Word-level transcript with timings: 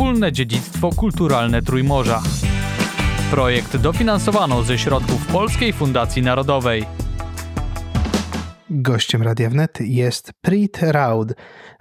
wspólne 0.00 0.32
dziedzictwo 0.32 0.90
kulturalne 0.90 1.62
Trójmorza. 1.62 2.22
Projekt 3.30 3.76
dofinansowano 3.76 4.62
ze 4.62 4.78
środków 4.78 5.26
Polskiej 5.26 5.72
Fundacji 5.72 6.22
Narodowej. 6.22 6.84
Gościem 8.70 9.22
Radia 9.22 9.50
Wnet 9.50 9.78
jest 9.80 10.32
Preet 10.40 10.78
Raud, 10.82 11.32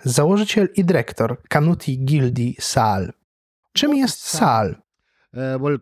założyciel 0.04 0.70
i 0.76 0.86
dyrektor 0.86 1.42
Kanuti 1.50 2.06
Gildi 2.06 2.56
Sal. 2.60 3.14
Czym 3.74 3.96
jest 3.96 4.28
Sal? 4.28 4.76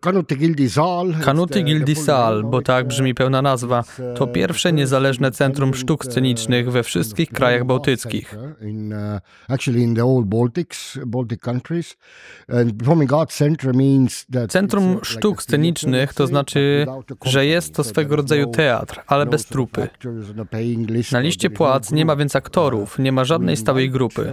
Kanuti 0.00 0.36
Gildi 1.64 1.94
Sal, 1.94 2.42
bo 2.44 2.62
tak 2.62 2.86
brzmi 2.86 3.14
pełna 3.14 3.42
nazwa, 3.42 3.84
to 4.14 4.26
pierwsze 4.26 4.72
niezależne 4.72 5.30
centrum 5.30 5.74
sztuk 5.74 6.04
scenicznych 6.04 6.72
we 6.72 6.82
wszystkich 6.82 7.30
krajach 7.30 7.64
bałtyckich. 7.64 8.34
Centrum 14.48 14.98
sztuk 15.02 15.42
scenicznych 15.42 16.14
to 16.14 16.26
znaczy, 16.26 16.86
że 17.24 17.46
jest 17.46 17.74
to 17.74 17.84
swego 17.84 18.16
rodzaju 18.16 18.46
teatr, 18.46 19.00
ale 19.06 19.26
bez 19.26 19.44
trupy. 19.46 19.88
Na 21.12 21.20
liście 21.20 21.50
płac 21.50 21.92
nie 21.92 22.04
ma 22.04 22.16
więc 22.16 22.36
aktorów, 22.36 22.98
nie 22.98 23.12
ma 23.12 23.24
żadnej 23.24 23.56
stałej 23.56 23.90
grupy. 23.90 24.32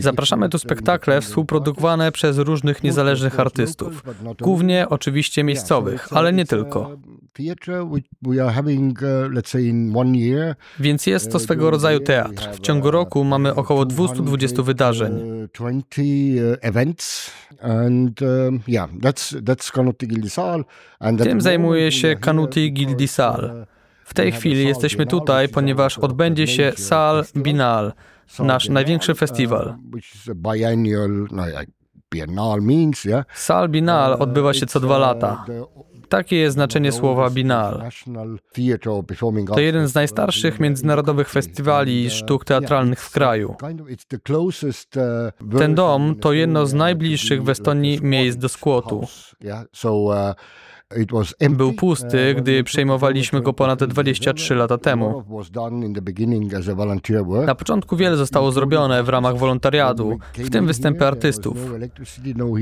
Zapraszamy 0.00 0.48
tu 0.48 0.58
spektakle 0.58 1.20
współprodukowane 1.20 2.12
przez 2.12 2.21
różnych 2.30 2.82
niezależnych 2.82 3.40
artystów, 3.40 4.02
głównie 4.40 4.88
oczywiście 4.88 5.44
miejscowych, 5.44 6.08
ale 6.10 6.32
nie 6.32 6.46
tylko. 6.46 6.98
Więc 10.80 11.06
jest 11.06 11.32
to 11.32 11.38
swego 11.38 11.70
rodzaju 11.70 12.00
teatr. 12.00 12.48
W 12.52 12.60
ciągu 12.60 12.90
roku 12.90 13.24
mamy 13.24 13.54
około 13.54 13.84
220 13.86 14.62
wydarzeń. 14.62 15.12
Tym 21.18 21.40
zajmuje 21.40 21.92
się 21.92 22.16
Kanuti 22.16 22.72
Gildi 22.72 23.08
Sal. 23.08 23.66
W 24.04 24.14
tej 24.14 24.32
chwili 24.32 24.66
jesteśmy 24.66 25.06
tutaj, 25.06 25.48
ponieważ 25.48 25.98
odbędzie 25.98 26.46
się 26.46 26.72
Sal 26.76 27.24
Binal, 27.36 27.92
nasz 28.38 28.68
największy 28.68 29.14
festiwal. 29.14 29.74
Sal 33.34 33.68
Binal 33.68 34.16
odbywa 34.18 34.54
się 34.54 34.66
co 34.66 34.80
dwa 34.80 34.98
lata. 34.98 35.44
Takie 36.08 36.36
jest 36.36 36.54
znaczenie 36.54 36.92
słowa 36.92 37.30
Binal. 37.30 37.82
To 39.54 39.60
jeden 39.60 39.88
z 39.88 39.94
najstarszych 39.94 40.60
międzynarodowych 40.60 41.28
festiwali 41.28 42.10
sztuk 42.10 42.44
teatralnych 42.44 43.00
w 43.00 43.10
kraju. 43.10 43.54
Ten 45.58 45.74
dom 45.74 46.14
to 46.20 46.32
jedno 46.32 46.66
z 46.66 46.74
najbliższych 46.74 47.42
w 47.44 47.48
Estonii 47.48 47.98
miejsc 48.02 48.38
do 48.38 48.48
skłotu. 48.48 49.06
Był 51.50 51.72
pusty, 51.72 52.34
gdy 52.34 52.64
przejmowaliśmy 52.64 53.40
go 53.40 53.52
ponad 53.52 53.84
23 53.84 54.54
lata 54.54 54.78
temu. 54.78 55.24
Na 57.46 57.54
początku 57.54 57.96
wiele 57.96 58.16
zostało 58.16 58.52
zrobione 58.52 59.02
w 59.02 59.08
ramach 59.08 59.38
wolontariatu, 59.38 60.18
w 60.34 60.50
tym 60.50 60.66
występy 60.66 61.06
artystów. 61.06 61.56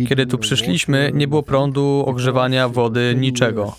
Kiedy 0.08 0.26
tu 0.26 0.38
przyszliśmy, 0.38 1.10
nie 1.14 1.28
było 1.28 1.42
prądu, 1.42 2.04
ogrzewania, 2.06 2.68
wody, 2.68 3.14
niczego. 3.18 3.74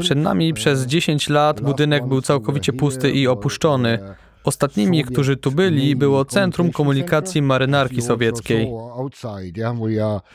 Przed 0.00 0.18
nami 0.18 0.54
przez 0.54 0.86
10 0.86 1.28
lat 1.28 1.60
budynek 1.60 2.06
był 2.06 2.20
całkowicie 2.20 2.72
pusty 2.72 3.10
i 3.10 3.26
opuszczony. 3.26 3.98
Ostatnimi, 4.46 5.04
którzy 5.04 5.36
tu 5.36 5.52
byli, 5.52 5.96
było 5.96 6.24
Centrum 6.24 6.72
Komunikacji 6.72 7.42
Marynarki 7.42 8.02
Sowieckiej. 8.02 8.68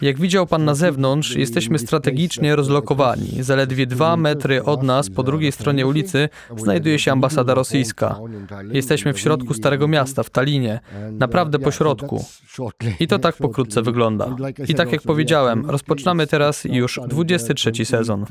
Jak 0.01 0.19
widział 0.19 0.47
pan 0.47 0.65
na 0.65 0.75
zewnątrz, 0.75 1.35
jesteśmy 1.35 1.79
strategicznie 1.79 2.55
rozlokowani. 2.55 3.43
Zaledwie 3.43 3.87
dwa 3.87 4.17
metry 4.17 4.63
od 4.63 4.83
nas, 4.83 5.09
po 5.09 5.23
drugiej 5.23 5.51
stronie 5.51 5.87
ulicy, 5.87 6.29
znajduje 6.57 6.99
się 6.99 7.11
ambasada 7.11 7.53
rosyjska. 7.53 8.19
Jesteśmy 8.71 9.13
w 9.13 9.19
środku 9.19 9.53
Starego 9.53 9.87
Miasta, 9.87 10.23
w 10.23 10.29
Talinie. 10.29 10.79
Naprawdę 11.11 11.59
po 11.59 11.71
środku. 11.71 12.25
I 12.99 13.07
to 13.07 13.19
tak 13.19 13.35
pokrótce 13.35 13.81
wygląda. 13.81 14.35
I 14.67 14.75
tak 14.75 14.91
jak 14.91 15.01
powiedziałem, 15.01 15.69
rozpoczynamy 15.69 16.27
teraz 16.27 16.63
już 16.65 16.99
23 17.07 17.85
sezon. 17.85 18.25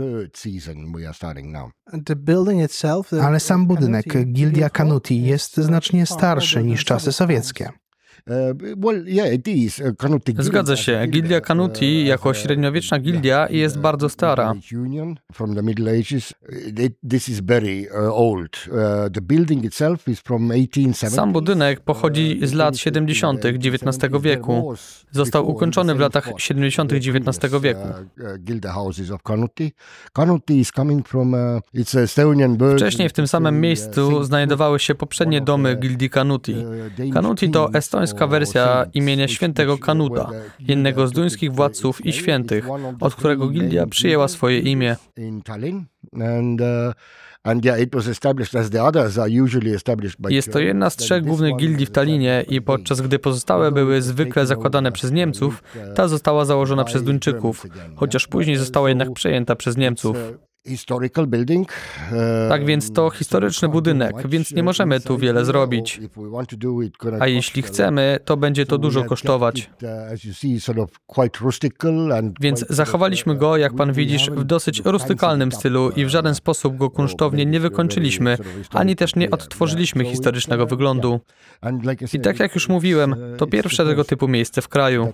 Ale 3.23 3.41
sam 3.41 3.67
budynek, 3.67 4.07
Gildia 4.33 4.71
Kanuti, 4.71 5.23
jest 5.23 5.61
znacznie 5.71 6.07
starszy 6.07 6.63
niż 6.63 6.85
czasy 6.85 7.13
sowieckie. 7.13 7.71
Zgadza 10.39 10.77
się. 10.77 11.07
Gildia 11.09 11.41
Kanuti 11.41 12.05
jako 12.07 12.35
średniowieczna 12.35 12.99
gildia 12.99 13.49
jest 13.51 13.79
bardzo 13.79 14.09
stara. 14.09 14.55
Sam 21.17 21.33
budynek 21.33 21.81
pochodzi 21.81 22.41
z 22.43 22.53
lat 22.53 22.77
70. 22.79 23.45
XIX 23.45 24.13
wieku. 24.23 24.75
Został 25.11 25.51
ukończony 25.51 25.95
w 25.95 25.99
latach 25.99 26.31
70. 26.39 26.93
XIX 26.93 27.55
wieku. 27.63 27.89
Wcześniej 32.77 33.09
w 33.09 33.13
tym 33.13 33.29
samym 33.29 33.61
miejscu 33.61 34.25
znajdowały 34.25 34.79
się 34.79 34.95
poprzednie 34.95 35.41
domy 35.41 35.77
gildii 35.77 36.11
Kanuti. 36.11 36.55
Kanuti 37.13 37.51
to 37.51 37.71
estońska 38.11 38.27
wersja 38.27 38.87
imienia 38.95 39.29
świętego 39.29 39.79
Kanuta, 39.79 40.31
jednego 40.61 41.07
z 41.07 41.13
duńskich 41.13 41.53
władców 41.53 42.07
i 42.07 42.13
świętych, 42.13 42.67
od 43.01 43.15
którego 43.15 43.49
gildia 43.49 43.87
przyjęła 43.87 44.29
swoje 44.29 44.59
imię. 44.59 44.97
Jest 50.31 50.53
to 50.53 50.59
jedna 50.59 50.91
z 50.91 50.97
trzech 50.97 51.25
głównych 51.25 51.57
gildii 51.57 51.87
w 51.87 51.91
Talinie 51.91 52.45
i 52.49 52.63
podczas 52.63 53.01
gdy 53.01 53.19
pozostałe 53.19 53.73
były 53.73 54.03
zwykle 54.03 54.47
zakładane 54.47 54.93
przez 54.93 55.13
Niemców, 55.13 55.63
ta 55.95 56.09
została 56.09 56.45
założona 56.45 56.85
przez 56.85 57.03
Duńczyków, 57.03 57.67
chociaż 57.97 58.27
później 58.27 58.57
została 58.57 58.89
jednak 58.89 59.13
przejęta 59.13 59.57
przez 59.57 59.77
Niemców. 59.77 60.17
Tak 62.49 62.65
więc 62.65 62.93
to 62.93 63.11
historyczny 63.11 63.69
budynek, 63.69 64.29
więc 64.29 64.53
nie 64.53 64.63
możemy 64.63 65.01
tu 65.01 65.19
wiele 65.19 65.45
zrobić. 65.45 66.01
A 67.21 67.27
jeśli 67.27 67.63
chcemy, 67.63 68.19
to 68.25 68.37
będzie 68.37 68.67
to 68.67 68.79
dużo 68.79 69.05
kosztować. 69.05 69.71
Więc 72.41 72.65
zachowaliśmy 72.69 73.37
go, 73.37 73.57
jak 73.57 73.75
pan 73.75 73.93
widzisz, 73.93 74.31
w 74.31 74.45
dosyć 74.45 74.83
rustykalnym 74.85 75.53
stylu 75.53 75.91
i 75.91 76.05
w 76.05 76.09
żaden 76.09 76.35
sposób 76.35 76.77
go 76.77 76.91
kunsztownie 76.91 77.47
nie 77.47 77.61
wykończyliśmy, 77.61 78.39
ani 78.71 78.97
też 78.97 79.17
nie 79.17 79.31
odtworzylimy 79.31 80.05
historycznego 80.05 80.67
wyglądu. 80.67 81.21
I 82.13 82.21
tak 82.21 82.41
jak 82.41 82.55
już 82.55 82.69
mówiłem, 82.69 83.17
to 83.39 83.47
pierwsze 83.47 83.85
tego 83.85 84.05
typu 84.05 84.29
miejsce 84.29 84.63
w 84.63 84.69
kraju. 84.69 85.13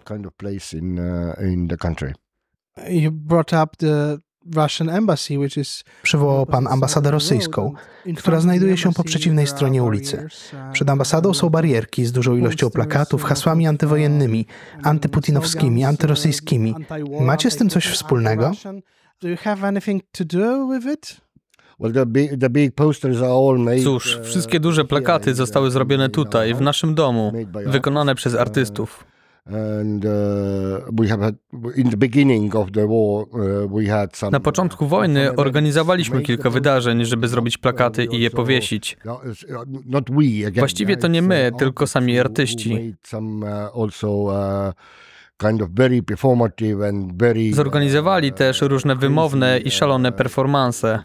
You 2.88 3.10
brought 3.12 3.52
up 3.52 3.66
the 3.78 4.18
Przywołał 6.02 6.46
pan 6.46 6.66
ambasadę 6.66 7.10
rosyjską, 7.10 7.72
która 8.16 8.40
znajduje 8.40 8.76
się 8.76 8.92
po 8.92 9.04
przeciwnej 9.04 9.46
stronie 9.46 9.82
ulicy. 9.82 10.26
Przed 10.72 10.90
ambasadą 10.90 11.34
są 11.34 11.50
barierki 11.50 12.04
z 12.04 12.12
dużą 12.12 12.36
ilością 12.36 12.70
plakatów, 12.70 13.22
hasłami 13.24 13.66
antywojennymi, 13.66 14.46
antyputinowskimi, 14.82 15.84
antyrosyjskimi. 15.84 16.74
Macie 17.20 17.50
z 17.50 17.56
tym 17.56 17.70
coś 17.70 17.86
wspólnego? 17.86 18.52
Cóż, 23.84 24.18
wszystkie 24.22 24.60
duże 24.60 24.84
plakaty 24.84 25.34
zostały 25.34 25.70
zrobione 25.70 26.08
tutaj, 26.08 26.54
w 26.54 26.60
naszym 26.60 26.94
domu, 26.94 27.32
wykonane 27.66 28.14
przez 28.14 28.34
artystów. 28.34 29.04
Na 34.30 34.40
początku 34.40 34.86
wojny 34.86 35.36
organizowaliśmy 35.36 36.22
kilka 36.22 36.50
wydarzeń, 36.50 37.04
żeby 37.04 37.28
zrobić 37.28 37.58
plakaty 37.58 38.04
i 38.04 38.20
je 38.20 38.30
powiesić. 38.30 38.96
Właściwie 40.54 40.96
to 40.96 41.08
nie 41.08 41.22
my, 41.22 41.50
tylko 41.58 41.86
sami 41.86 42.18
artyści. 42.18 42.94
Zorganizowali 47.52 48.32
też 48.32 48.60
różne 48.60 48.96
wymowne 48.96 49.58
i 49.58 49.70
szalone 49.70 50.12
performanse. 50.12 50.98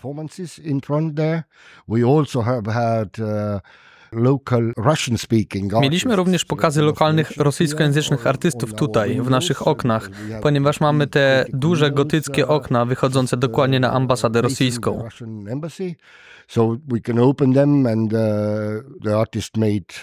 Mieliśmy 5.81 6.15
również 6.15 6.45
pokazy 6.45 6.81
lokalnych 6.81 7.31
rosyjskojęzycznych 7.37 8.27
artystów 8.27 8.73
tutaj, 8.73 9.21
w 9.21 9.29
naszych 9.29 9.67
oknach, 9.67 10.09
ponieważ 10.41 10.79
mamy 10.79 11.07
te 11.07 11.45
duże 11.53 11.91
gotyckie 11.91 12.47
okna 12.47 12.85
wychodzące 12.85 13.37
dokładnie 13.37 13.79
na 13.79 13.91
ambasadę 13.91 14.41
rosyjską. 14.41 15.03
So 16.47 16.77
we 16.87 16.99
can 16.99 17.19
open 17.19 17.53
them 17.53 17.85
and 17.85 18.13
uh, 18.13 18.19
the 19.03 19.19
artist 19.19 19.57
made 19.57 19.93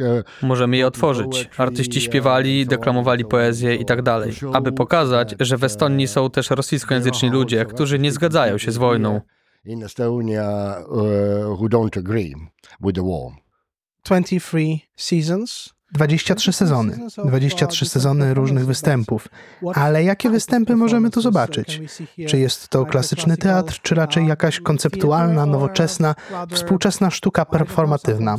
uh, 0.00 0.22
Możemy 0.42 0.76
je 0.76 0.86
otworzyć. 0.86 1.48
Artyści 1.56 2.00
śpiewali, 2.00 2.66
deklamowali 2.66 3.24
poezję 3.24 3.74
i 3.74 3.84
tak 3.84 4.02
dalej, 4.02 4.32
aby 4.52 4.72
pokazać, 4.72 5.34
że 5.40 5.56
w 5.56 5.64
Estonii 5.64 6.08
są 6.08 6.30
też 6.30 6.50
rosyjskojęzyczni 6.50 7.30
ludzie, 7.30 7.64
którzy 7.64 7.98
nie 7.98 8.12
zgadzają 8.12 8.58
się 8.58 8.72
z 8.72 8.76
wojną. 8.76 9.20
In 9.64 9.82
Estonia 9.82 10.80
uh, 10.80 11.58
who 11.58 11.68
don't 11.68 11.96
agree 11.96 12.34
with 12.80 12.94
the 12.94 13.02
war. 13.02 13.32
23 14.02 14.88
seasons. 14.96 15.74
23 15.92 16.52
sezony, 16.52 16.98
23 17.24 17.86
sezony 17.86 18.34
różnych 18.34 18.66
występów. 18.66 19.28
Ale 19.74 20.04
jakie 20.04 20.30
występy 20.30 20.76
możemy 20.76 21.10
tu 21.10 21.20
zobaczyć? 21.20 21.80
Czy 22.28 22.38
jest 22.38 22.68
to 22.68 22.86
klasyczny 22.86 23.36
teatr, 23.36 23.80
czy 23.82 23.94
raczej 23.94 24.26
jakaś 24.26 24.60
konceptualna, 24.60 25.46
nowoczesna, 25.46 26.14
współczesna 26.50 27.10
sztuka 27.10 27.44
performatywna? 27.44 28.36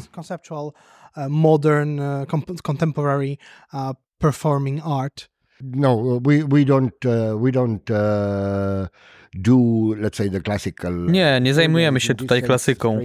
Modern, 1.30 2.00
uh, 2.00 2.28
com- 2.28 2.44
contemporary 2.64 3.38
uh, 3.74 3.80
performing 4.18 4.82
art. 4.86 5.30
No, 5.62 6.20
we 6.20 6.44
we 6.44 6.66
don't 6.66 7.06
uh, 7.06 7.42
we 7.42 7.52
don't 7.52 7.90
uh, 7.92 8.88
do 9.34 9.56
let's 9.96 10.18
say 10.18 10.30
the 10.30 10.42
classical. 10.42 11.06
Nie, 11.06 11.40
nie 11.42 11.54
zajmujemy 11.54 12.00
się 12.00 12.16
tutaj 12.16 12.42
klasyką. 12.44 13.00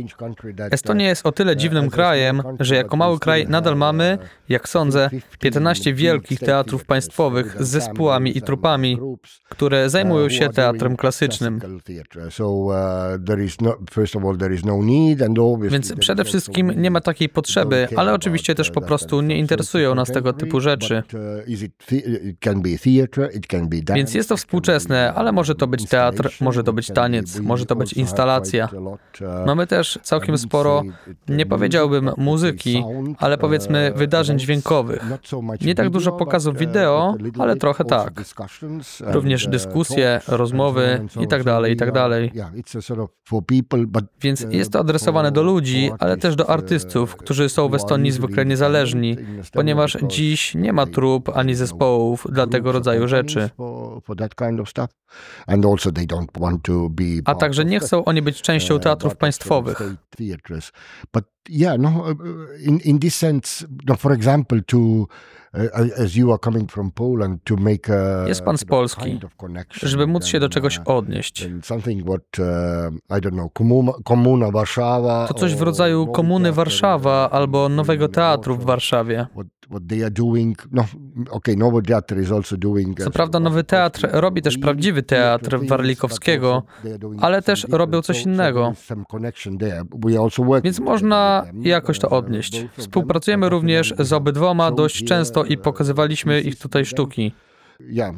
Estonia 0.70 1.08
jest 1.08 1.26
o 1.26 1.32
tyle 1.32 1.56
dziwnym 1.56 1.90
krajem, 1.90 2.42
że 2.60 2.74
jako 2.74 2.96
mały 2.96 3.18
kraj 3.18 3.46
nadal 3.48 3.76
mamy, 3.76 4.18
jak 4.48 4.68
sądzę, 4.68 5.10
15 5.40 5.94
wielkich 5.94 6.38
teatrów 6.38 6.84
państwowych 6.84 7.56
z 7.62 7.68
zespołami 7.68 8.38
i 8.38 8.42
trupami, 8.42 8.98
które 9.48 9.90
zajmują 9.90 10.28
się 10.28 10.48
teatrem 10.48 10.96
klasycznym. 10.96 11.60
Więc 15.70 15.92
przede 15.98 16.24
wszystkim 16.24 16.72
nie 16.76 16.90
ma 16.90 17.00
takiej 17.00 17.28
potrzeby, 17.28 17.88
ale 17.96 18.14
oczywiście 18.14 18.54
też 18.54 18.70
po 18.70 18.80
prostu 18.80 19.20
nie 19.20 19.38
interesują 19.38 19.94
nas 19.94 20.08
tego 20.08 20.32
typu 20.32 20.60
rzeczy. 20.60 21.02
Więc 23.94 24.14
jest 24.14 24.28
to 24.28 24.36
współczesne, 24.36 25.12
ale 25.14 25.32
może 25.32 25.54
to 25.54 25.66
być 25.66 25.88
teatr, 25.88 26.15
może 26.40 26.64
to 26.64 26.72
być 26.72 26.90
taniec, 26.90 27.40
może 27.40 27.66
to 27.66 27.76
być 27.76 27.92
instalacja. 27.92 28.68
Mamy 29.46 29.66
też 29.66 29.98
całkiem 30.02 30.38
sporo, 30.38 30.82
nie 31.28 31.46
powiedziałbym 31.46 32.10
muzyki, 32.16 32.84
ale 33.18 33.38
powiedzmy 33.38 33.92
wydarzeń 33.96 34.38
dźwiękowych. 34.38 35.04
Nie 35.60 35.74
tak 35.74 35.90
dużo 35.90 36.12
pokazów 36.12 36.58
wideo, 36.58 37.14
ale 37.38 37.56
trochę 37.56 37.84
tak. 37.84 38.12
Również 39.00 39.46
dyskusje, 39.48 40.20
rozmowy 40.28 41.06
i 41.20 41.28
tak 41.28 41.44
dalej, 41.44 41.72
i 41.72 41.76
tak 41.76 41.92
dalej. 41.92 42.32
Więc 44.20 44.46
jest 44.50 44.72
to 44.72 44.78
adresowane 44.78 45.32
do 45.32 45.42
ludzi, 45.42 45.90
ale 45.98 46.16
też 46.16 46.36
do 46.36 46.50
artystów, 46.50 47.16
którzy 47.16 47.48
są 47.48 47.68
w 47.68 47.74
Estonii 47.74 48.12
zwykle 48.12 48.46
niezależni, 48.46 49.16
ponieważ 49.52 49.96
dziś 50.02 50.54
nie 50.54 50.72
ma 50.72 50.86
trup 50.86 51.28
ani 51.34 51.54
zespołów 51.54 52.26
dla 52.30 52.46
tego 52.46 52.72
rodzaju 52.72 53.08
rzeczy. 53.08 53.50
A 57.24 57.34
także 57.34 57.64
nie 57.64 57.80
chcą 57.80 58.04
oni 58.04 58.22
być 58.22 58.42
częścią 58.42 58.80
teatrów 58.80 59.16
państwowych. 59.16 59.82
Yeah, 61.48 61.78
no, 61.78 62.04
in, 62.60 62.78
in 62.78 62.98
this 62.98 63.14
sense, 63.14 63.66
no, 63.86 63.96
for 63.96 64.12
example, 64.12 64.62
to 64.62 65.06
Jest 68.28 68.42
pan 68.42 68.58
z 68.58 68.64
Polski, 68.64 69.20
żeby 69.72 70.06
móc 70.06 70.26
się 70.26 70.40
do 70.40 70.48
czegoś 70.48 70.80
odnieść. 70.84 71.48
Komuna, 73.52 73.92
komuna 74.04 74.50
Warszawa. 74.50 75.26
To 75.28 75.34
coś 75.34 75.54
w 75.54 75.62
rodzaju 75.62 76.06
komuny 76.06 76.52
Warszawa 76.52 77.30
albo 77.30 77.68
nowego 77.68 78.08
teatru 78.08 78.56
w 78.56 78.64
Warszawie. 78.64 79.26
No, 80.72 80.84
Co 83.04 83.10
prawda 83.10 83.40
nowy 83.40 83.64
teatr 83.64 84.08
robi 84.12 84.42
też 84.42 84.58
prawdziwy 84.58 85.02
teatr 85.02 85.58
Warlikowskiego, 85.68 86.62
ale 87.20 87.42
też 87.42 87.66
robią 87.70 88.02
coś 88.02 88.22
innego. 88.22 88.72
Więc 90.64 90.80
można 90.80 91.44
jakoś 91.62 91.98
to 91.98 92.10
odnieść. 92.10 92.66
Współpracujemy 92.76 93.48
również 93.48 93.94
z 93.98 94.12
obydwoma 94.12 94.70
dość 94.70 95.04
często 95.04 95.44
i 95.48 95.58
pokazywaliśmy 95.58 96.40
ich 96.40 96.58
tutaj 96.58 96.84
sztuki. 96.84 97.32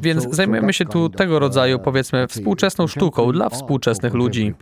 Więc 0.01 0.27
zajmujemy 0.31 0.73
się 0.73 0.85
tu 0.85 1.09
tego 1.09 1.39
rodzaju, 1.39 1.79
powiedzmy, 1.79 2.27
współczesną 2.27 2.87
sztuką 2.87 3.31
dla 3.31 3.49
współczesnych 3.49 4.13
ludzi. 4.13 4.53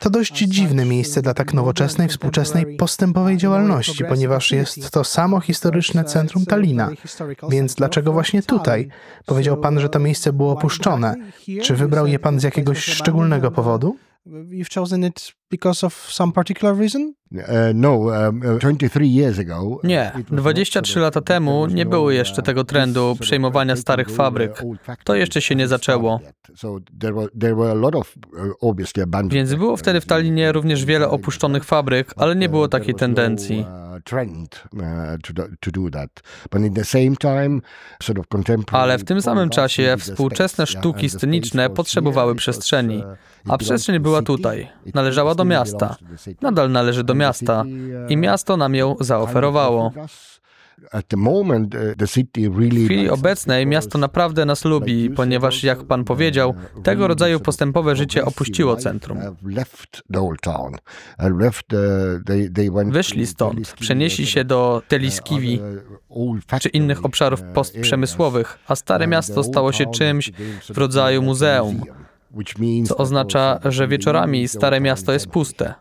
To 0.00 0.10
dość 0.10 0.38
dziwne 0.38 0.84
miejsce 0.84 1.22
dla 1.22 1.34
tak 1.34 1.54
nowoczesnej, 1.54 2.08
współczesnej, 2.08 2.76
postępowej 2.76 3.36
działalności, 3.36 4.04
ponieważ 4.04 4.52
jest 4.52 4.90
to 4.90 5.04
samo 5.04 5.40
historyczne 5.40 6.04
centrum 6.04 6.46
Talina. 6.46 6.90
Więc 7.48 7.74
dlaczego 7.74 8.12
właśnie 8.12 8.42
tutaj? 8.42 8.88
Powiedział 9.26 9.56
pan, 9.56 9.80
że 9.80 9.88
to 9.88 9.98
miejsce 9.98 10.32
było 10.32 10.52
opuszczone. 10.52 11.14
Czy 11.62 11.76
wybrał 11.76 12.06
je 12.06 12.18
pan 12.18 12.40
z 12.40 12.42
jakiegoś 12.42 12.78
szczególnego 12.78 13.50
powodu? 13.50 13.96
You've 14.26 14.74
chosen 14.74 15.04
it 15.04 15.39
because 15.50 15.86
of 15.86 15.94
some 16.12 16.32
particular 16.32 16.78
reason? 16.78 17.14
No, 17.74 18.00
nie, 19.84 20.12
23 20.30 21.00
lata 21.00 21.20
temu 21.20 21.66
nie 21.66 21.86
było 21.86 22.10
jeszcze 22.10 22.42
tego 22.42 22.64
trendu 22.64 23.16
przejmowania 23.20 23.76
starych 23.76 24.10
fabryk. 24.10 24.62
To 25.04 25.14
jeszcze 25.14 25.40
się 25.42 25.54
nie 25.54 25.68
zaczęło. 25.68 26.20
Więc 29.30 29.54
było 29.54 29.76
wtedy 29.76 30.00
w 30.00 30.06
Tallinie 30.06 30.52
również 30.52 30.84
wiele 30.84 31.08
opuszczonych 31.08 31.64
fabryk, 31.64 32.14
ale 32.16 32.36
nie 32.36 32.48
było 32.48 32.68
takiej 32.68 32.94
tendencji. 32.94 33.66
Ale 38.72 38.98
w 38.98 39.04
tym 39.04 39.22
samym 39.22 39.50
czasie 39.50 39.96
współczesne 39.98 40.66
sztuki 40.66 41.10
sceniczne 41.10 41.70
potrzebowały 41.70 42.34
przestrzeni, 42.34 43.04
a 43.48 43.58
przestrzeń 43.58 43.98
była 43.98 44.22
tutaj. 44.22 44.68
Należała 44.94 45.34
do 45.34 45.39
miasta. 45.44 45.96
Nadal 46.42 46.70
należy 46.70 47.04
do 47.04 47.14
miasta 47.14 47.64
i 48.08 48.16
miasto 48.16 48.56
nam 48.56 48.74
ją 48.74 48.96
zaoferowało. 49.00 49.92
W 52.50 52.84
chwili 52.84 53.10
obecnej 53.10 53.66
miasto 53.66 53.98
naprawdę 53.98 54.44
nas 54.44 54.64
lubi, 54.64 55.10
ponieważ, 55.10 55.64
jak 55.64 55.84
pan 55.84 56.04
powiedział, 56.04 56.54
tego 56.82 57.08
rodzaju 57.08 57.40
postępowe 57.40 57.96
życie 57.96 58.24
opuściło 58.24 58.76
centrum. 58.76 59.18
Wyszli 62.86 63.26
stąd, 63.26 63.72
przenieśli 63.72 64.26
się 64.26 64.44
do 64.44 64.82
Teliskiwi 64.88 65.60
czy 66.60 66.68
innych 66.68 67.04
obszarów 67.04 67.42
postprzemysłowych, 67.42 68.58
a 68.68 68.76
Stare 68.76 69.06
Miasto 69.06 69.44
stało 69.44 69.72
się 69.72 69.90
czymś 69.90 70.32
w 70.70 70.78
rodzaju 70.78 71.22
muzeum 71.22 71.82
co 72.86 72.96
oznacza, 72.96 73.60
że 73.64 73.88
wieczorami 73.88 74.48
Stare 74.48 74.80
Miasto 74.80 75.12
jest 75.12 75.26
puste. 75.26 75.74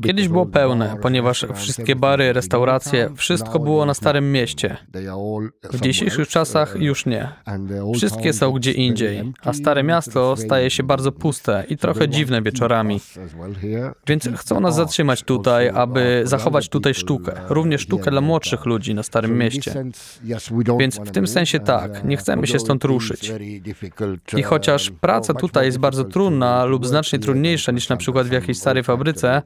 Kiedyś 0.06 0.28
było 0.28 0.46
pełne, 0.46 0.96
ponieważ 1.02 1.46
wszystkie 1.54 1.96
bary, 1.96 2.32
restauracje, 2.32 3.10
wszystko 3.16 3.58
było 3.58 3.86
na 3.86 3.94
Starym 3.94 4.32
Mieście. 4.32 4.76
W 5.72 5.80
dzisiejszych 5.80 6.28
czasach 6.28 6.76
już 6.78 7.06
nie. 7.06 7.28
Wszystkie 7.94 8.32
są 8.32 8.52
gdzie 8.52 8.72
indziej, 8.72 9.32
a 9.42 9.52
Stare 9.52 9.82
Miasto 9.82 10.36
staje 10.36 10.70
się 10.70 10.82
bardzo 10.82 11.12
puste 11.12 11.64
i 11.68 11.76
trochę 11.76 12.08
dziwne 12.08 12.42
wieczorami. 12.42 13.00
Więc 14.06 14.28
chcą 14.36 14.60
nas 14.60 14.74
zatrzymać 14.74 15.22
tutaj, 15.22 15.68
aby 15.68 16.22
zachować 16.24 16.68
tutaj 16.68 16.94
sztukę, 16.94 17.32
również 17.48 17.80
sztukę 17.80 18.10
dla 18.10 18.20
młodszych 18.20 18.64
ludzi 18.64 18.94
na 18.94 19.02
Starym 19.02 19.38
Mieście. 19.38 19.84
Więc 20.78 21.00
w 21.00 21.10
tym 21.10 21.26
sensie 21.26 21.60
tak, 21.60 22.04
nie 22.04 22.16
chcemy 22.16 22.46
się 22.46 22.58
stąd 22.58 22.84
ruszyć. 22.84 23.32
I 24.36 24.42
chociaż 24.42 24.90
praca 25.00 25.34
tutaj 25.34 25.66
jest 25.66 25.78
bardzo 25.78 26.04
trudna 26.04 26.64
lub 26.64 26.86
znacznie 26.86 27.18
trudniejsza 27.18 27.72
niż 27.72 27.88
na 27.88 27.96
przykład 27.96 28.26
w 28.26 28.32
jakiejś 28.32 28.58
starej 28.58 28.82
fabryce, 28.84 29.42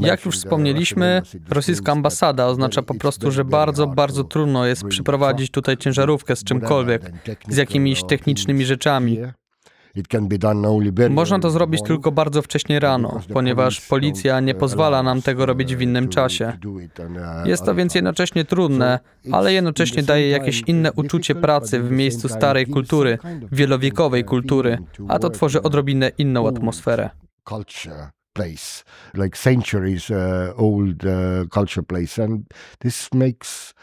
jak 0.00 0.24
już 0.24 0.36
wspomnieliśmy, 0.36 1.22
rosyjska 1.48 1.92
ambasada 1.92 2.46
oznacza 2.46 2.82
po 2.82 2.94
prostu, 2.94 3.30
że 3.30 3.44
bardzo, 3.44 3.86
bardzo 3.86 4.24
trudno 4.24 4.66
jest 4.66 4.84
przyprowadzić 4.84 5.50
tutaj 5.50 5.76
ciężarówkę 5.76 6.36
z 6.36 6.44
czymkolwiek, 6.44 7.12
z 7.48 7.56
jakimiś 7.56 8.04
technicznymi 8.04 8.64
rzeczami. 8.64 9.18
Można 11.10 11.38
to 11.38 11.50
zrobić 11.50 11.82
tylko 11.82 12.12
bardzo 12.12 12.42
wcześnie 12.42 12.80
rano, 12.80 13.20
ponieważ 13.32 13.80
policja 13.80 14.40
nie 14.40 14.54
pozwala 14.54 15.02
nam 15.02 15.22
tego 15.22 15.46
robić 15.46 15.76
w 15.76 15.80
innym 15.80 16.08
czasie. 16.08 16.58
Jest 17.44 17.64
to 17.64 17.74
więc 17.74 17.94
jednocześnie 17.94 18.44
trudne, 18.44 18.98
ale 19.32 19.52
jednocześnie 19.52 20.02
daje 20.02 20.28
jakieś 20.28 20.62
inne 20.66 20.92
uczucie 20.92 21.34
pracy 21.34 21.82
w 21.82 21.90
miejscu 21.90 22.28
starej 22.28 22.66
kultury, 22.66 23.18
wielowiekowej 23.52 24.24
kultury, 24.24 24.78
a 25.08 25.18
to 25.18 25.30
tworzy 25.30 25.62
odrobinę 25.62 26.08
inną 26.18 26.48
atmosferę. 26.48 27.10
place, 28.38 28.84
like 29.14 29.36
centuries 29.36 30.10
uh, 30.10 30.52
old 30.56 31.04
uh, 31.04 31.44
culture 31.50 31.82
place, 31.82 32.18
and 32.18 32.44
this 32.78 33.12
makes 33.12 33.74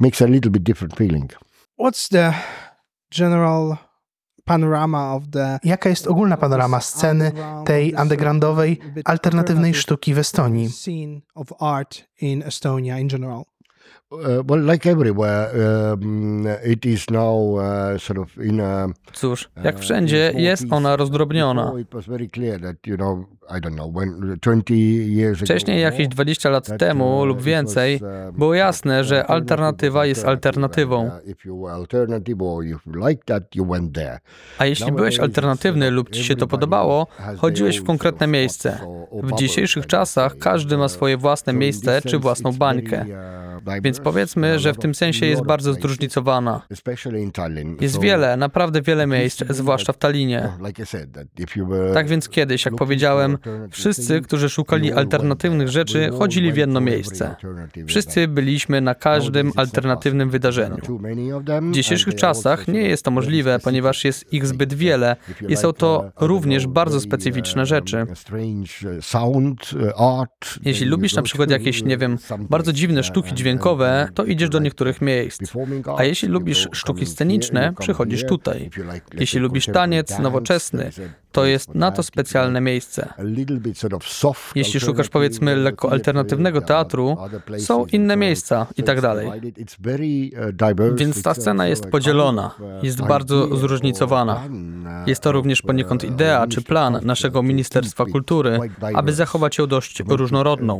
makes 0.00 0.20
a 0.20 0.26
little 0.26 0.50
bit 0.50 0.64
different 0.64 0.96
feeling. 0.96 1.30
What's 1.78 2.08
the 2.08 2.34
general 3.10 3.78
panorama 4.50 5.14
of 5.14 5.22
the 5.30 5.58
Jaka 5.64 5.88
jest 5.88 6.06
ogólna 6.06 6.36
panorama 6.36 6.80
sceny 6.80 7.32
tej 7.64 7.94
undergroundowej, 8.02 8.78
alternatywnej 9.04 9.74
sztuki 9.74 10.14
w 10.14 10.18
Estonii? 10.18 10.68
Uh, 14.12 14.42
well, 14.44 14.58
like 14.58 14.86
everywhere, 14.86 15.92
um, 15.92 16.44
it 16.64 16.84
is 16.84 17.10
now 17.10 17.56
uh, 17.58 17.98
sort 17.98 18.18
of 18.18 18.36
in 18.38 18.60
a 18.60 18.88
Cóż, 19.12 19.48
uh, 19.56 19.64
jak 19.64 19.78
wszędzie, 19.78 20.32
jest 20.36 20.64
ona 20.70 20.96
rozdrobniona. 20.96 21.64
Before 21.64 21.80
It 21.80 21.88
was 21.94 22.06
very 22.06 22.28
clear 22.28 22.60
that, 22.60 22.76
you 22.86 22.96
know, 22.96 23.24
I 23.50 23.60
don't 23.60 23.74
know, 23.74 23.94
when 23.94 24.38
20 24.40 24.74
years 24.74 25.38
ago 25.38 25.44
Wcześniej, 25.44 25.80
jakieś 25.80 26.06
more, 26.06 26.14
20 26.14 26.50
lat 26.50 26.78
temu 26.78 27.20
uh, 27.20 27.26
lub 27.26 27.42
więcej, 27.42 28.00
um, 28.02 28.34
było 28.34 28.54
jasne, 28.54 29.04
że 29.04 29.26
alternatywa 29.26 30.06
jest 30.06 30.24
alternatywą. 30.24 31.10
uh. 33.92 34.20
A 34.58 34.66
jeśli 34.66 34.92
byłeś 34.92 35.18
alternatywny 35.18 35.90
lub 35.90 36.10
ci 36.10 36.24
się 36.24 36.36
to 36.36 36.46
podobało, 36.46 37.06
chodziłeś 37.36 37.80
w 37.80 37.84
konkretne 37.84 38.26
miejsce. 38.26 38.78
W 39.12 39.32
dzisiejszych 39.38 39.86
czasach 39.86 40.38
każdy 40.38 40.76
ma 40.76 40.88
swoje 40.88 41.16
własne 41.16 41.52
miejsce 41.52 42.02
czy 42.02 42.18
własną 42.18 42.52
bańkę. 42.52 43.04
Więc 43.82 43.99
powiedzmy, 44.04 44.58
że 44.58 44.72
w 44.72 44.78
tym 44.78 44.94
sensie 44.94 45.26
jest 45.26 45.42
bardzo 45.42 45.72
zróżnicowana. 45.72 46.62
Jest 47.80 48.00
wiele, 48.00 48.36
naprawdę 48.36 48.82
wiele 48.82 49.06
miejsc, 49.06 49.42
zwłaszcza 49.50 49.92
w 49.92 49.98
Tallinie. 49.98 50.52
Tak 51.94 52.08
więc 52.08 52.28
kiedyś, 52.28 52.64
jak 52.64 52.74
powiedziałem, 52.74 53.38
wszyscy, 53.70 54.20
którzy 54.20 54.48
szukali 54.48 54.92
alternatywnych 54.92 55.68
rzeczy, 55.68 56.10
chodzili 56.18 56.52
w 56.52 56.56
jedno 56.56 56.80
miejsce. 56.80 57.36
Wszyscy 57.86 58.28
byliśmy 58.28 58.80
na 58.80 58.94
każdym 58.94 59.52
alternatywnym 59.56 60.30
wydarzeniu. 60.30 60.76
W 61.62 61.70
dzisiejszych 61.70 62.14
czasach 62.14 62.68
nie 62.68 62.82
jest 62.82 63.04
to 63.04 63.10
możliwe, 63.10 63.58
ponieważ 63.58 64.04
jest 64.04 64.32
ich 64.32 64.46
zbyt 64.46 64.74
wiele 64.74 65.16
i 65.48 65.56
są 65.56 65.72
to 65.72 66.10
również 66.20 66.66
bardzo 66.66 67.00
specyficzne 67.00 67.66
rzeczy. 67.66 68.06
Jeśli 70.64 70.86
lubisz 70.86 71.14
na 71.14 71.22
przykład 71.22 71.50
jakieś, 71.50 71.84
nie 71.84 71.98
wiem, 71.98 72.18
bardzo 72.38 72.72
dziwne 72.72 73.02
sztuki 73.02 73.34
dźwiękowe, 73.34 73.89
to 74.14 74.24
idziesz 74.24 74.48
do 74.48 74.58
niektórych 74.58 75.00
miejsc. 75.00 75.52
A 75.96 76.04
jeśli 76.04 76.28
lubisz 76.28 76.68
sztuki 76.72 77.06
sceniczne, 77.06 77.72
przychodzisz 77.78 78.24
tutaj. 78.26 78.70
Jeśli 79.14 79.40
lubisz 79.40 79.66
taniec 79.66 80.18
nowoczesny, 80.18 80.90
to 81.32 81.44
jest 81.44 81.74
na 81.74 81.90
to 81.90 82.02
specjalne 82.02 82.60
miejsce. 82.60 83.08
Jeśli 84.54 84.80
szukasz 84.80 85.08
powiedzmy 85.08 85.56
lekko 85.56 85.92
alternatywnego 85.92 86.60
teatru, 86.60 87.16
są 87.58 87.86
inne 87.86 88.16
miejsca 88.16 88.66
i 88.76 88.82
tak 88.82 89.00
dalej. 89.00 89.30
Więc 90.94 91.22
ta 91.22 91.34
scena 91.34 91.66
jest 91.66 91.86
podzielona, 91.86 92.54
jest 92.82 93.02
bardzo 93.02 93.56
zróżnicowana. 93.56 94.42
Jest 95.06 95.22
to 95.22 95.32
również 95.32 95.62
poniekąd 95.62 96.04
idea 96.04 96.46
czy 96.46 96.62
plan 96.62 97.00
naszego 97.02 97.42
Ministerstwa 97.42 98.04
Kultury, 98.06 98.58
aby 98.94 99.12
zachować 99.12 99.58
ją 99.58 99.66
dość 99.66 100.02
różnorodną, 100.08 100.78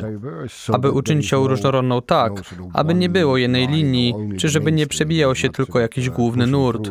aby 0.73 0.90
uczynić 0.90 1.33
ją 1.33 1.47
różnorodną 1.49 2.02
tak, 2.02 2.33
aby 2.73 2.95
nie 3.00 3.09
było 3.09 3.37
jednej 3.37 3.69
linii, 3.69 4.14
czy 4.38 4.49
żeby 4.49 4.73
nie 4.73 4.87
przebijał 4.87 5.35
się 5.35 5.49
tylko 5.49 5.80
jakiś 5.80 6.11
główny 6.11 6.47
nurt. 6.47 6.90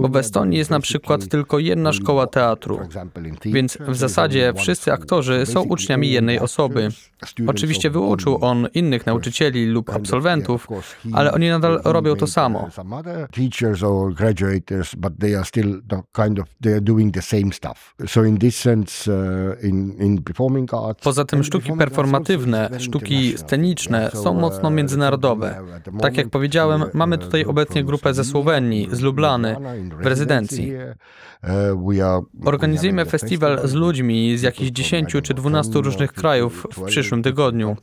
Bo 0.00 0.08
w 0.08 0.16
Estonii 0.16 0.58
jest 0.58 0.70
na 0.70 0.80
przykład 0.80 1.28
tylko 1.28 1.58
jedna 1.58 1.92
szkoła 1.92 2.26
teatru, 2.26 2.80
więc 3.44 3.78
w 3.88 3.96
zasadzie 3.96 4.52
wszyscy 4.56 4.92
aktorzy 4.92 5.46
są 5.46 5.62
uczniami 5.62 6.10
jednej 6.10 6.38
osoby. 6.38 6.88
Oczywiście 7.46 7.90
wyuczył 7.90 8.38
on 8.44 8.68
innych 8.74 9.06
nauczycieli 9.06 9.66
lub 9.66 9.90
absolwentów, 9.90 10.68
ale 11.12 11.32
oni 11.32 11.48
nadal 11.48 11.80
robią 11.84 12.16
to 12.16 12.26
samo. 12.26 12.68
Uh. 12.78 12.86
Poza 21.02 21.24
tym 21.24 21.44
sztuki 21.44 21.72
performatywne, 21.72 22.70
sztuki 22.78 23.38
sceniczne 23.38 24.10
są 24.14 24.34
mocno 24.34 24.70
międzynarodowe. 25.00 25.62
Tak 26.00 26.16
jak 26.16 26.28
powiedziałem, 26.28 26.84
mamy 26.94 27.18
tutaj 27.18 27.44
obecnie 27.44 27.84
grupę 27.84 28.14
ze 28.14 28.24
Słowenii, 28.24 28.88
z 28.92 29.00
Lublany, 29.00 29.56
w 30.02 30.06
rezydencji. 30.06 30.72
Organizujemy 32.44 33.04
festiwal 33.06 33.68
z 33.68 33.74
ludźmi 33.74 34.38
z 34.38 34.42
jakichś 34.42 34.70
10 34.70 35.16
czy 35.22 35.34
12 35.34 35.72
różnych 35.80 36.12
krajów 36.12 36.66
w 36.72 36.84
przyszłym 36.84 37.22
tygodniu. 37.22 37.76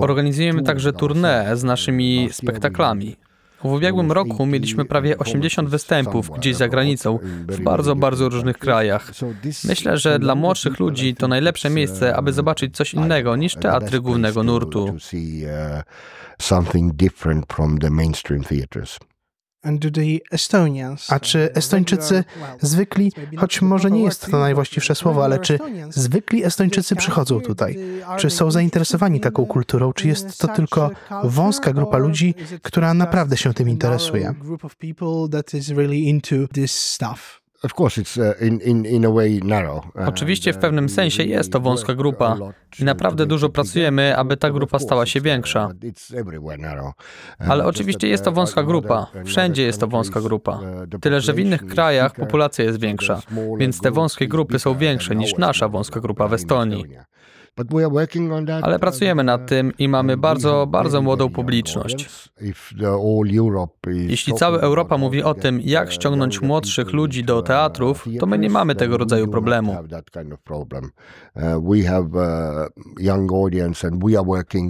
Organizujemy 0.00 0.62
także 0.62 0.92
tournée 0.92 1.56
z 1.56 1.64
naszymi 1.64 2.28
spektaklami. 2.32 3.16
W 3.64 3.72
ubiegłym 3.72 4.12
roku 4.12 4.46
mieliśmy 4.46 4.84
prawie 4.84 5.18
80 5.18 5.68
występów 5.68 6.30
gdzieś 6.30 6.56
za 6.56 6.68
granicą, 6.68 7.18
w 7.48 7.60
bardzo, 7.60 7.96
bardzo 7.96 8.28
różnych 8.28 8.58
krajach. 8.58 9.10
Myślę, 9.64 9.98
że 9.98 10.18
dla 10.18 10.34
młodszych 10.34 10.78
ludzi 10.78 11.14
to 11.14 11.28
najlepsze 11.28 11.70
miejsce, 11.70 12.16
aby 12.16 12.32
zobaczyć 12.32 12.76
coś 12.76 12.94
innego 12.94 13.36
niż 13.36 13.54
teatry 13.54 14.00
głównego 14.00 14.42
nurtu. 14.42 14.96
Something 16.38 16.92
different 16.92 17.52
from 17.52 17.78
the 17.78 17.90
mainstream 17.90 18.44
theaters. 18.44 18.98
A 21.08 21.20
czy 21.20 21.54
Estończycy 21.54 22.24
zwykli, 22.60 23.12
choć 23.36 23.62
może 23.62 23.90
nie 23.90 24.02
jest 24.02 24.30
to 24.30 24.38
najwłaściwsze 24.38 24.94
słowo, 24.94 25.24
ale 25.24 25.38
czy 25.38 25.58
zwykli 25.90 26.44
Estończycy 26.44 26.96
przychodzą 26.96 27.40
tutaj? 27.40 27.78
Czy 28.18 28.30
są 28.30 28.50
zainteresowani 28.50 29.20
taką 29.20 29.46
kulturą? 29.46 29.92
Czy 29.92 30.08
jest 30.08 30.38
to 30.38 30.48
tylko 30.48 30.90
wąska 31.24 31.72
grupa 31.72 31.98
ludzi, 31.98 32.34
która 32.62 32.94
naprawdę 32.94 33.36
się 33.36 33.54
tym 33.54 33.68
interesuje? 33.68 34.34
Of 37.62 37.74
course, 37.80 38.02
it's 38.02 38.16
uh, 38.16 38.46
in, 38.46 38.60
in, 38.60 38.86
in 38.86 39.06
a 39.06 39.10
way 39.10 39.40
narrow. 39.44 39.84
Oczywiście 40.06 40.52
w 40.52 40.58
pewnym 40.58 40.88
sensie 40.88 41.22
jest 41.24 41.52
to 41.52 41.60
wąska 41.60 41.94
grupa 41.94 42.36
i 42.80 42.84
naprawdę 42.84 43.26
dużo 43.26 43.48
pracujemy, 43.48 44.16
aby 44.16 44.36
ta 44.36 44.50
grupa 44.50 44.78
stała 44.78 45.06
się 45.06 45.20
większa. 45.20 45.68
Ale 47.38 47.64
oczywiście 47.64 48.08
jest 48.08 48.24
to 48.24 48.32
wąska 48.32 48.62
grupa. 48.62 49.06
Wszędzie 49.24 49.62
jest 49.62 49.80
to 49.80 49.86
wąska 49.86 50.20
grupa. 50.20 50.60
Tyle, 51.00 51.20
że 51.20 51.32
w 51.32 51.38
innych 51.38 51.66
krajach 51.66 52.14
populacja 52.14 52.64
jest 52.64 52.80
większa, 52.80 53.20
więc 53.58 53.80
te 53.80 53.90
wąskie 53.90 54.28
grupy 54.28 54.58
są 54.58 54.78
większe 54.78 55.16
niż 55.16 55.36
nasza 55.36 55.68
wąska 55.68 56.00
grupa 56.00 56.28
w 56.28 56.34
Estonii. 56.34 56.84
Ale 58.62 58.78
pracujemy 58.78 59.24
nad 59.24 59.48
tym 59.48 59.72
i 59.78 59.88
mamy 59.88 60.16
bardzo, 60.16 60.66
bardzo 60.66 61.02
młodą 61.02 61.30
publiczność. 61.30 62.30
Jeśli 63.86 64.34
cała 64.34 64.58
Europa 64.58 64.98
mówi 64.98 65.22
o 65.22 65.34
tym, 65.34 65.60
jak 65.60 65.92
ściągnąć 65.92 66.42
młodszych 66.42 66.92
ludzi 66.92 67.24
do 67.24 67.42
teatrów, 67.42 68.08
to 68.20 68.26
my 68.26 68.38
nie 68.38 68.50
mamy 68.50 68.74
tego 68.74 68.98
rodzaju 68.98 69.28
problemu. 69.28 69.76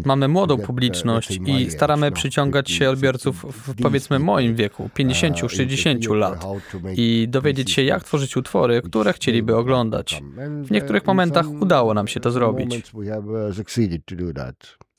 Mamy 0.04 0.28
młodą 0.28 0.58
publiczność 0.58 1.40
i 1.46 1.70
staramy 1.70 2.12
przyciągać 2.12 2.70
się 2.70 2.90
odbiorców 2.90 3.46
w 3.66 3.82
powiedzmy 3.82 4.18
moim 4.18 4.54
wieku, 4.54 4.90
50-60 4.98 6.14
lat 6.14 6.46
i 6.96 7.26
dowiedzieć 7.28 7.72
się, 7.72 7.82
jak 7.82 8.04
tworzyć 8.04 8.36
utwory, 8.36 8.82
które 8.82 9.12
chcieliby 9.12 9.56
oglądać. 9.56 10.22
W 10.62 10.70
niektórych 10.70 11.06
momentach 11.06 11.46
udało 11.60 11.94
nam 11.94 12.08
się 12.08 12.20
to 12.20 12.30
zrobić. 12.30 12.71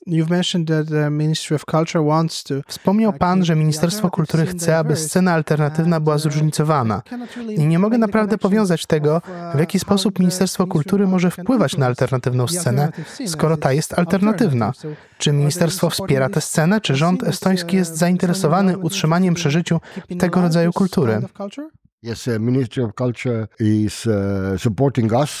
You've 0.06 0.30
mentioned 0.30 0.68
that 0.68 0.88
the 0.88 1.10
Ministry 1.10 1.56
of 1.56 1.64
Culture 1.64 2.04
wants 2.04 2.44
to 2.44 2.54
Wspomniał 2.68 3.12
Pan, 3.12 3.44
że 3.44 3.56
Ministerstwo 3.56 4.10
Kultury 4.10 4.46
chce, 4.46 4.78
aby 4.78 4.96
scena 4.96 5.32
alternatywna 5.32 6.00
była 6.00 6.18
zróżnicowana. 6.18 7.02
I 7.48 7.66
nie 7.66 7.78
mogę 7.78 7.98
naprawdę 7.98 8.38
powiązać 8.38 8.86
tego, 8.86 9.22
w 9.54 9.58
jaki 9.58 9.78
sposób 9.78 10.18
Ministerstwo 10.18 10.66
Kultury 10.66 11.06
może 11.06 11.30
wpływać 11.30 11.76
na 11.76 11.86
alternatywną 11.86 12.48
scenę, 12.48 12.92
skoro 13.26 13.56
ta 13.56 13.72
jest 13.72 13.98
alternatywna. 13.98 14.72
Czy 15.18 15.32
ministerstwo 15.32 15.90
wspiera 15.90 16.28
tę 16.28 16.40
scenę, 16.40 16.80
czy 16.80 16.96
rząd 16.96 17.22
estoński 17.22 17.76
jest 17.76 17.96
zainteresowany 17.96 18.78
utrzymaniem 18.78 19.34
przy 19.34 19.50
życiu 19.50 19.80
tego 20.18 20.40
rodzaju 20.40 20.72
kultury? 20.72 21.22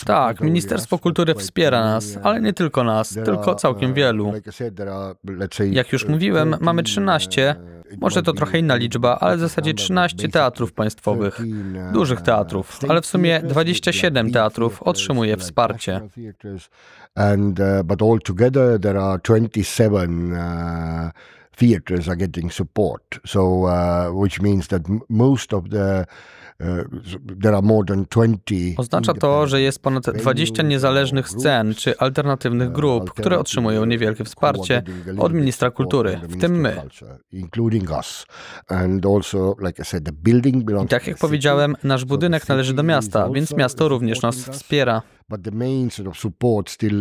Tak, 0.04 0.40
Ministerstwo 0.40 0.98
Kultury 0.98 1.34
wspiera 1.34 1.84
nas, 1.84 2.18
ale 2.22 2.40
nie 2.40 2.52
tylko 2.52 2.84
nas, 2.84 3.18
tylko 3.24 3.54
całkiem 3.54 3.94
wielu. 3.94 4.32
Jak 5.70 5.92
już 5.92 6.08
mówiłem, 6.08 6.56
mamy 6.60 6.82
13, 6.82 7.56
może 8.00 8.22
to 8.22 8.32
trochę 8.32 8.58
inna 8.58 8.74
liczba, 8.76 9.18
ale 9.20 9.36
w 9.36 9.40
zasadzie 9.40 9.74
13 9.74 10.28
teatrów 10.28 10.72
państwowych, 10.72 11.40
dużych 11.92 12.20
teatrów, 12.20 12.78
ale 12.88 13.00
w 13.00 13.06
sumie 13.06 13.40
27 13.40 14.30
teatrów 14.32 14.82
otrzymuje 14.82 15.36
wsparcie. 15.36 16.00
And 17.14 17.60
uh, 17.60 17.66
but 17.84 18.02
altogether 18.02 18.80
there 18.80 19.00
are 19.00 19.18
27 19.18 20.32
uh, 20.32 20.38
theaters 21.56 22.08
are 22.08 22.16
getting 22.16 22.52
support. 22.52 23.20
So 23.26 23.64
uh, 23.64 24.22
which 24.22 24.40
means 24.40 24.68
that 24.68 24.82
most 25.08 25.52
of 25.52 25.68
the 25.70 26.06
20 26.60 28.74
Oznacza 28.76 29.14
to, 29.14 29.46
że 29.46 29.60
jest 29.60 29.82
ponad 29.82 30.10
20 30.10 30.62
niezależnych 30.62 31.28
scen 31.28 31.74
czy 31.74 31.98
alternatywnych 31.98 32.72
grup, 32.72 33.10
które 33.10 33.38
otrzymują 33.38 33.84
niewielkie 33.84 34.24
wsparcie 34.24 34.82
od 35.18 35.32
ministra 35.32 35.70
kultury, 35.70 36.20
w 36.22 36.40
tym 36.40 36.60
my. 36.60 36.82
I 37.32 37.44
tak 40.88 41.06
jak 41.06 41.18
powiedziałem, 41.18 41.76
nasz 41.84 42.04
budynek 42.04 42.48
należy 42.48 42.74
do 42.74 42.82
miasta, 42.82 43.30
więc 43.30 43.56
miasto 43.56 43.88
również 43.88 44.22
nas 44.22 44.36
wspiera. 44.36 45.02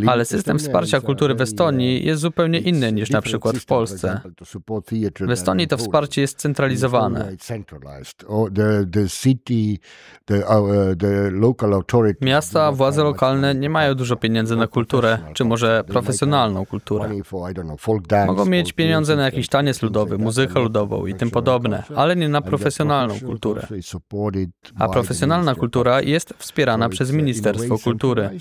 Ale 0.07 0.25
system 0.25 0.59
wsparcia 0.59 1.01
kultury 1.01 1.35
w 1.35 1.41
Estonii 1.41 2.05
jest 2.05 2.21
zupełnie 2.21 2.59
inny 2.59 2.91
niż 2.91 3.09
na 3.09 3.21
przykład 3.21 3.57
w 3.57 3.65
Polsce. 3.65 4.21
W 5.27 5.31
Estonii 5.31 5.67
to 5.67 5.77
wsparcie 5.77 6.21
jest 6.21 6.37
centralizowane. 6.37 7.31
Miasta, 12.21 12.71
władze 12.71 13.03
lokalne 13.03 13.55
nie 13.55 13.69
mają 13.69 13.95
dużo 13.95 14.15
pieniędzy 14.15 14.55
na 14.55 14.67
kulturę, 14.67 15.17
czy 15.33 15.45
może 15.45 15.83
profesjonalną 15.87 16.65
kulturę. 16.65 17.09
Mogą 18.27 18.45
mieć 18.45 18.73
pieniądze 18.73 19.15
na 19.15 19.25
jakiś 19.25 19.47
taniec 19.47 19.81
ludowy, 19.81 20.17
muzykę 20.17 20.59
ludową 20.59 21.05
i 21.05 21.13
tym 21.13 21.31
podobne, 21.31 21.83
ale 21.95 22.15
nie 22.15 22.29
na 22.29 22.41
profesjonalną 22.41 23.19
kulturę. 23.19 23.67
A 24.79 24.87
profesjonalna 24.89 25.55
kultura 25.55 26.01
jest 26.01 26.33
wspierana 26.37 26.89
przez 26.89 27.11
Ministerstwo 27.11 27.77
Kultury. 27.83 28.12
Editora. 28.21 28.39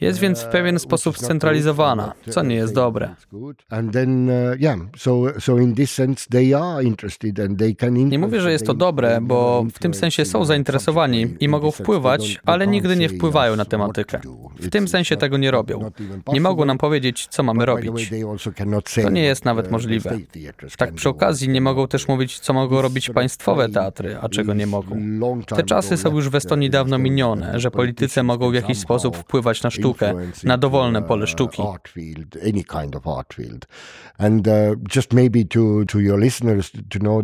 Jest 0.00 0.18
więc 0.18 0.42
w 0.42 0.46
pewien 0.46 0.78
sposób 0.78 1.18
scentralizowana, 1.18 2.12
co 2.30 2.42
nie 2.42 2.54
jest 2.54 2.74
dobre. 2.74 3.14
Nie 7.96 8.18
mówię, 8.18 8.40
że 8.40 8.52
jest 8.52 8.66
to 8.66 8.74
dobre, 8.74 9.18
bo 9.22 9.64
w 9.74 9.78
tym 9.78 9.94
sensie 9.94 10.24
są 10.24 10.44
zainteresowani 10.44 11.26
i 11.40 11.48
mogą 11.48 11.70
wpływać, 11.70 12.40
ale 12.44 12.66
nigdy 12.66 12.96
nie 12.96 13.08
wpływają 13.08 13.56
na 13.56 13.64
tematykę. 13.64 14.20
W 14.60 14.70
tym 14.70 14.88
sensie 14.88 15.16
tego 15.16 15.36
nie 15.36 15.50
robią. 15.50 15.90
Nie 16.32 16.40
mogą 16.40 16.64
nam 16.64 16.78
powiedzieć, 16.78 17.26
co 17.30 17.42
mamy 17.42 17.66
robić. 17.66 18.10
To 19.02 19.10
nie 19.10 19.22
jest 19.22 19.44
nawet 19.44 19.70
możliwe. 19.70 20.18
Tak 20.78 20.92
przy 20.92 21.08
okazji 21.08 21.48
nie 21.48 21.60
mogą 21.60 21.88
też 21.88 22.08
mówić, 22.08 22.38
co 22.38 22.52
mogą 22.52 22.82
robić 22.82 23.10
państwowe 23.10 23.68
teatry, 23.68 24.18
a 24.20 24.28
czego 24.28 24.54
nie 24.54 24.66
mogą. 24.66 24.96
Te 25.46 25.62
czasy 25.62 25.96
są 25.96 26.14
już 26.14 26.28
w 26.28 26.34
Estonii 26.34 26.70
dawno 26.70 26.98
minione, 26.98 27.60
że 27.60 27.70
politycy 27.70 28.22
mogą 28.22 28.50
w 28.50 28.54
jakiś 28.54 28.78
sposób 28.78 29.16
wpływać 29.16 29.62
na 29.62 29.70
sztukę 29.70 29.85
sztukę, 29.86 30.14
na 30.44 30.58
dowolne 30.58 31.02
pole 31.02 31.26
sztuki. 31.26 31.62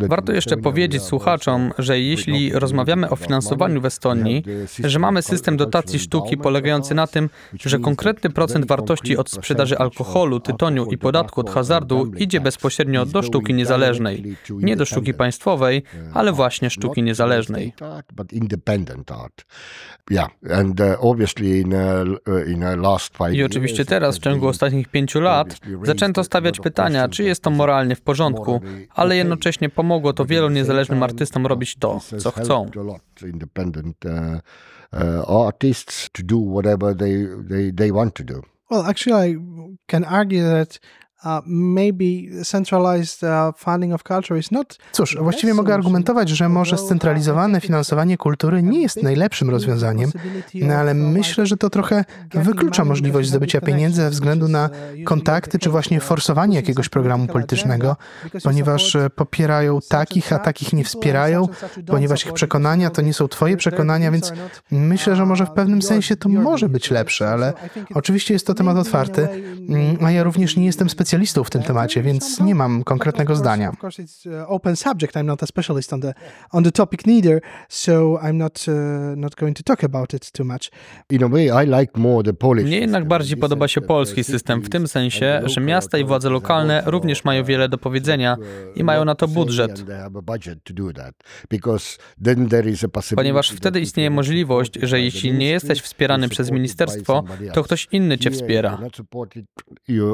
Warto 0.09 0.33
jeszcze 0.33 0.57
powiedzieć 0.57 1.03
słuchaczom, 1.03 1.73
że 1.79 2.01
jeśli 2.01 2.53
rozmawiamy 2.53 3.11
o 3.11 3.17
finansowaniu 3.17 3.81
w 3.81 3.87
Estonii, 3.87 4.45
że 4.85 4.99
mamy 4.99 5.23
system 5.23 5.57
dotacji 5.57 5.99
sztuki 5.99 6.37
polegający 6.37 6.95
na 6.95 7.07
tym, 7.07 7.31
że 7.61 7.79
konkretny 7.79 8.31
procent 8.31 8.67
wartości 8.67 9.17
od 9.17 9.31
sprzedaży 9.31 9.79
alkoholu, 9.79 10.41
tytoniu 10.41 10.87
i 10.87 10.99
podatku 10.99 11.41
od 11.41 11.51
hazardu 11.51 12.13
idzie 12.17 12.41
bezpośrednio 12.41 13.07
do 13.07 13.23
sztuki 13.23 13.55
niezależnej. 13.55 14.37
Nie 14.51 14.77
do 14.77 14.85
sztuki 14.85 15.15
państwowej, 15.15 15.83
ale 16.15 16.33
właśnie 16.33 16.71
sztuki 16.71 17.03
niezależnej. 17.03 17.73
Yeah, 20.11 20.31
and 20.51 20.81
uh, 20.81 20.87
obviously 21.01 21.65
uh, 21.65 22.49
in 22.49 22.52
i 23.33 23.43
oczywiście 23.43 23.85
teraz, 23.85 24.17
w 24.17 24.21
ciągu 24.21 24.49
ostatnich 24.49 24.89
pięciu 24.89 25.21
lat, 25.21 25.61
zaczęto 25.83 26.25
stawiać 26.25 26.61
pytania, 26.61 27.09
czy 27.09 27.23
jest 27.23 27.43
to 27.43 27.51
moralnie 27.51 27.97
w 27.97 28.01
porządku, 28.01 28.61
ale 28.95 29.17
jednocześnie 29.17 29.69
pomogło 29.69 30.13
to 30.13 30.25
wielu 30.25 30.49
niezależnym 30.49 31.03
artystom 31.03 31.47
robić 31.47 31.77
to, 31.77 32.01
co 32.19 32.31
chcą. 32.31 32.71
Well, 38.71 38.87
actually, 38.87 39.31
I 39.31 39.39
can 39.87 40.05
argue 40.05 40.43
that 40.43 40.81
Cóż, 44.93 45.17
właściwie 45.21 45.55
mogę 45.55 45.75
argumentować, 45.75 46.29
że 46.29 46.49
może 46.49 46.79
scentralizowane 46.79 47.61
finansowanie 47.61 48.17
kultury 48.17 48.63
nie 48.63 48.83
jest 48.83 49.03
najlepszym 49.03 49.51
rozwiązaniem, 49.51 50.11
no 50.55 50.75
ale 50.75 50.95
myślę, 50.95 51.47
że 51.47 51.57
to 51.57 51.71
trochę 51.71 52.05
wyklucza 52.35 52.85
możliwość 52.85 53.29
zdobycia 53.29 53.61
pieniędzy 53.61 54.03
ze 54.03 54.11
względu 54.11 54.49
na 54.49 54.71
kontakty 55.05 55.59
czy 55.59 55.71
właśnie 55.71 56.01
forsowanie 56.01 56.57
jakiegoś 56.57 56.89
programu 56.89 57.27
politycznego, 57.27 57.97
ponieważ 58.45 58.97
e, 58.97 59.11
popierają 59.11 59.79
takich, 59.89 60.33
a 60.33 60.39
takich 60.39 60.73
nie 60.73 60.85
wspierają, 60.85 61.49
ponieważ 61.87 62.27
ich 62.27 62.33
przekonania 62.33 62.91
to 62.91 63.03
nie 63.03 63.15
są 63.15 63.29
twoje 63.29 63.57
przekonania, 63.57 64.11
więc 64.11 64.33
myślę, 64.71 65.17
że 65.17 65.27
może 65.27 65.47
w 65.47 65.51
pewnym 65.51 65.83
sensie 65.83 66.17
to 66.17 66.29
może 66.29 66.69
być 66.69 66.91
lepsze, 66.91 67.29
ale 67.29 67.53
oczywiście 67.95 68.35
jest 68.35 68.47
to 68.47 68.55
temat 68.55 68.77
otwarty, 68.77 69.29
mm, 69.69 70.05
a 70.05 70.11
ja 70.11 70.23
również 70.23 70.57
nie 70.57 70.67
jestem 70.67 70.91
specjalistą 70.91 71.12
specjalistą 71.13 71.45
w 71.45 71.51
tym 71.51 71.63
temacie, 71.63 72.03
więc 72.03 72.41
nie 72.41 72.55
mam 72.55 72.85
konkretnego 72.85 73.37
zdania. 73.37 73.71
Of 73.71 73.85
course 73.85 74.03
it's 74.03 74.45
open 74.47 74.77
subject. 74.77 75.15
I'm 75.15 75.25
not 75.25 75.43
a 75.43 75.47
specialist 75.47 75.93
on 75.93 76.01
the 76.01 76.15
on 76.51 76.65
the 76.65 76.73
topic 76.73 77.07
neither, 77.07 77.41
so 77.69 78.19
I'm 78.23 78.33
not 78.33 78.65
uh, 78.69 78.75
not 79.17 79.35
going 79.35 79.57
to 79.57 79.63
talk 79.63 79.85
about 79.85 80.15
it 80.15 80.31
too 80.31 80.45
much. 80.45 80.71
In 81.11 81.25
a 81.25 81.29
way 81.29 81.65
I 81.65 81.81
like 81.81 81.99
more 81.99 82.23
the 82.25 82.33
Polish. 82.33 82.65
Mnie 82.65 82.79
jednak 82.79 83.09
bardziej 83.09 83.37
podoba 83.37 83.69
się 83.69 83.81
polski 83.81 84.25
system 84.25 84.63
w 84.63 84.69
tym 84.69 84.89
sensie, 84.89 85.43
że 85.45 85.61
miasta 85.61 85.99
i 85.99 86.05
władze 86.05 86.31
lokalne 86.31 86.83
również 86.87 87.25
mają 87.25 87.45
wiele 87.45 87.69
do 87.69 87.79
powiedzenia 87.79 88.37
i 88.75 88.85
mają 88.85 89.05
na 89.05 89.15
to 89.15 89.29
budżet. 89.29 89.85
Ponieważ 93.17 93.51
wtedy 93.51 93.81
istnieje 93.81 94.11
możliwość, 94.11 94.79
że 94.83 95.01
jeśli 95.01 95.33
nie 95.33 95.49
jesteś 95.51 95.81
wspierany 95.81 96.29
przez 96.29 96.51
ministerstwo, 96.51 97.25
to 97.53 97.63
ktoś 97.63 97.89
inny 97.93 98.19
cię 98.19 98.31
wspiera. 98.31 98.79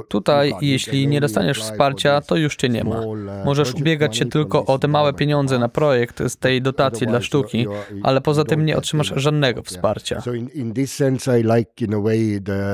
Tutaj, 0.09 0.53
jeśli 0.61 0.88
jeśli 0.93 1.09
nie 1.09 1.21
dostaniesz 1.21 1.63
wsparcia, 1.63 2.21
to 2.21 2.37
już 2.37 2.57
cię 2.57 2.69
nie 2.69 2.85
ma. 2.85 3.01
Możesz 3.45 3.75
ubiegać 3.75 4.17
się 4.17 4.27
tylko 4.27 4.65
o 4.65 4.79
te 4.79 4.89
małe 4.89 5.13
pieniądze 5.13 5.59
na 5.59 5.69
projekt 5.69 6.23
z 6.29 6.37
tej 6.37 6.63
dotacji 6.63 7.07
dla 7.07 7.21
sztuki, 7.21 7.67
ale 8.03 8.21
poza 8.21 8.45
tym 8.45 8.67
nie 8.67 8.77
otrzymasz 8.77 9.13
żadnego 9.17 9.63
wsparcia. 9.63 10.23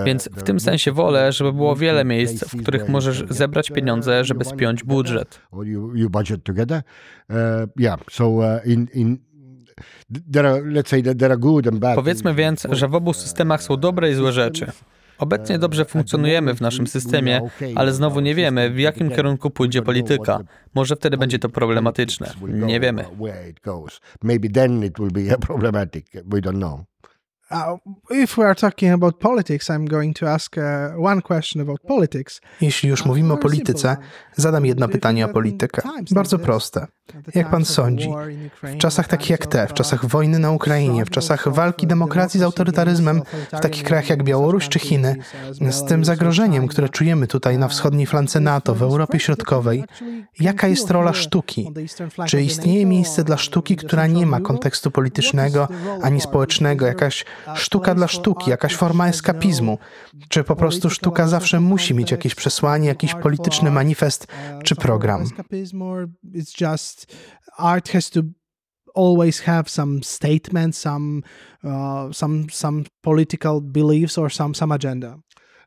Więc 0.05 0.29
w 0.29 0.43
tym 0.43 0.61
sensie 0.61 0.93
wolę, 0.93 1.33
żeby 1.33 1.53
było 1.53 1.77
wiele 1.77 2.05
miejsc, 2.05 2.45
w 2.45 2.63
których 2.63 2.89
możesz 2.89 3.25
zebrać 3.29 3.71
pieniądze, 3.71 4.25
żeby 4.25 4.45
spiąć 4.45 4.85
budżet. 4.85 5.41
Powiedzmy 11.95 12.35
więc, 12.35 12.67
że 12.71 12.89
w 12.89 12.95
obu 12.95 13.13
systemach 13.13 13.63
są 13.63 13.77
dobre 13.77 14.11
i 14.11 14.15
złe 14.15 14.33
rzeczy. 14.33 14.67
Obecnie 15.19 15.59
dobrze 15.59 15.85
funkcjonujemy 15.85 16.55
w 16.55 16.61
naszym 16.61 16.87
systemie, 16.87 17.41
ale 17.75 17.93
znowu 17.93 18.21
nie 18.21 18.35
wiemy, 18.35 18.71
w 18.71 18.79
jakim 18.79 19.11
kierunku 19.11 19.51
pójdzie 19.51 19.83
polityka. 19.83 20.41
Może 20.75 20.97
wtedy 20.97 21.17
będzie 21.17 21.39
to 21.39 21.49
problematyczne. 21.49 22.31
Nie 22.49 22.81
wiemy. 22.81 23.05
Maybe 24.23 24.49
then 24.49 24.85
it 24.85 24.99
will 24.99 25.11
be 25.11 25.39
problematic. 25.39 26.07
We 26.13 26.41
don't 26.41 26.57
know. 26.57 26.81
Uh, 27.51 27.73
uh. 27.73 27.79
Jeśli 32.61 32.89
już 32.89 33.05
mówimy 33.05 33.33
o 33.33 33.37
polityce, 33.37 33.97
zadam 34.37 34.67
jedno 34.67 34.89
pytanie 34.89 35.25
o 35.25 35.29
politykę. 35.29 35.83
Bardzo 36.11 36.39
proste. 36.39 36.87
Jak 37.35 37.51
pan 37.51 37.65
sądzi, 37.65 38.09
w 38.63 38.79
czasach 38.79 39.09
takich 39.09 39.31
jak 39.31 39.47
te, 39.47 39.67
w 39.67 39.73
czasach 39.73 40.07
wojny 40.07 40.39
na 40.39 40.51
Ukrainie, 40.51 41.05
w 41.05 41.11
czasach 41.11 41.49
walki 41.49 41.87
demokracji 41.87 42.41
z 42.41 42.43
autorytaryzmem 42.43 43.23
w 43.53 43.61
takich 43.61 43.83
krajach 43.83 44.11
jak 44.11 44.23
Białoruś 44.23 44.69
czy 44.69 44.79
Chiny, 44.79 45.17
z 45.71 45.85
tym 45.85 46.05
zagrożeniem, 46.05 46.69
które 46.69 46.89
czujemy 46.89 47.27
tutaj 47.27 47.59
na 47.59 47.69
wschodniej 47.69 48.07
flance 48.07 48.41
NATO, 48.41 48.75
w 48.75 48.83
Europie 48.83 49.21
Środkowej, 49.21 49.85
jaka 50.41 50.69
jest 50.69 50.91
rola 50.91 51.13
sztuki? 51.13 51.73
Czy 52.27 52.43
istnieje 52.43 52.87
miejsce 52.87 53.25
dla 53.25 53.37
sztuki, 53.37 53.77
która 53.77 54.07
nie 54.07 54.27
ma 54.27 54.41
kontekstu 54.41 54.91
politycznego 54.91 55.69
ani 56.03 56.21
społecznego, 56.21 56.87
jakaś 56.87 57.25
sztuka 57.55 57.95
dla 57.95 58.09
sztuki, 58.09 58.51
jakaś 58.51 58.75
forma 58.75 59.09
eskapizmu? 59.09 59.79
Czy 60.29 60.45
po 60.45 60.57
prostu 60.57 60.91
sztuka 60.91 61.29
zawsze 61.29 61.61
musi 61.61 61.95
mieć 61.95 62.11
jakieś 62.11 62.35
przesłanie, 62.35 62.89
jakiś 62.89 63.15
polityczny 63.15 63.71
manifest 63.71 64.27
czy 64.65 64.77
program? 64.77 65.25
Art 67.59 67.89
has 67.89 68.11
to 68.11 68.35
always 68.95 69.41
have 69.41 69.69
some 69.69 70.03
statement, 70.03 70.75
some 70.75 71.25
uh, 71.63 72.13
some 72.13 72.49
some 72.49 72.87
political 73.03 73.61
beliefs 73.61 74.19
or 74.19 74.31
some 74.31 74.55
some 74.55 74.73
agenda. 74.73 75.19